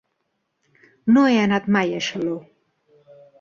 No 1.17 1.25
he 1.31 1.35
anat 1.41 1.69
mai 1.77 1.93
a 1.99 2.01
Xaló. 2.07 2.39